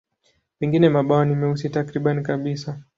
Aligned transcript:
Pengine 0.59 0.89
mabawa 0.89 1.25
ni 1.25 1.35
meusi 1.35 1.69
takriban 1.69 2.23
kabisa. 2.23 2.83